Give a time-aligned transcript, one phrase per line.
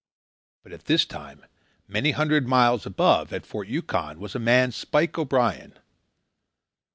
[0.63, 1.45] But at this time,
[1.87, 5.77] many hundred miles above, at Fort Yukon, was a man, Spike O'Brien.